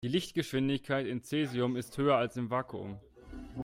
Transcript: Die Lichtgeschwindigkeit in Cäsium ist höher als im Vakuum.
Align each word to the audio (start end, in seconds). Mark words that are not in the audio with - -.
Die 0.03 0.07
Lichtgeschwindigkeit 0.09 1.05
in 1.05 1.21
Cäsium 1.21 1.75
ist 1.75 1.95
höher 1.99 2.15
als 2.15 2.35
im 2.35 2.49
Vakuum. 2.49 2.99